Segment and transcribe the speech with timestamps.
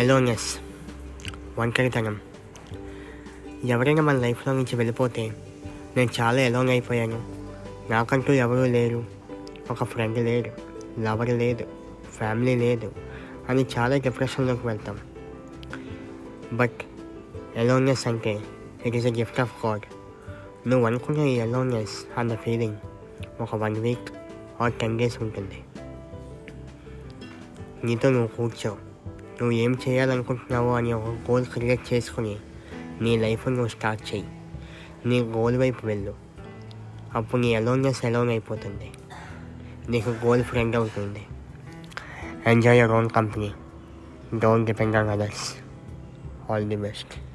[0.00, 0.58] Aloneness
[1.60, 2.20] ఒంటరితనం
[3.64, 5.32] ఎవరైనా మన లైఫ్లో నుంచి వెళ్ళిపోతే
[5.96, 7.46] నేను చాలా ఎలోన్ అయిపోయాను.
[7.90, 9.04] నాకంటూ ఎవరూ లేరు.
[9.70, 10.52] ఒక ఫ్రెండ్ లేరు
[11.00, 11.64] లవర్ లేదు.
[12.18, 12.92] ఫ్యామిలీ లేదు.
[13.48, 14.98] అని చాలా డిప్రెషన్లోకి వెళ్తాం.
[16.52, 16.80] బట్
[17.56, 18.40] ఎలోన్నెస్ అంటే
[18.86, 19.82] it is a gift of God
[20.68, 22.76] నువ్వు అనుకున్న ఈ ఎలోన్నెస్ అన్న ఫీలింగ్
[23.40, 24.12] ఒక one week
[24.60, 25.64] or ten days ఉంటుంది.
[27.84, 28.89] నీతో నువ్వు కూర్చోవు
[29.40, 32.36] నువ్వు ఏం చేయాలనుకుంటున్నావో అని ఒక గోల్ క్రియేట్ చేసుకుని
[33.00, 34.24] నీ లైఫ్ నువ్వు స్టార్ట్ చేయి.
[35.06, 36.14] నీ గోల్ వైపు వెళ్ళు.
[37.14, 38.90] అప్పుడు నీ అలోన్నెస్ అలోన్ అయిపోతుంది.
[39.88, 41.26] నీకు గోల్ ఫ్రెండ్ అవుతుంది.
[42.46, 43.52] Enjoy your own company
[44.38, 45.54] don't depend on others
[46.50, 47.29] all the best